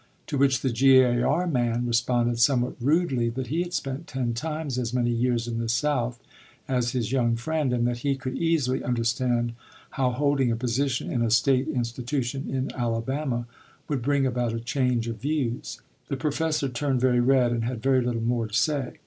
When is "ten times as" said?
4.07-4.95